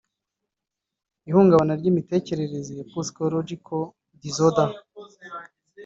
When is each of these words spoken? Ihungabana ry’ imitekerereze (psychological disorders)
Ihungabana 1.29 1.73
ry’ 1.79 1.87
imitekerereze 1.91 2.73
(psychological 2.89 3.81
disorders) 4.21 4.75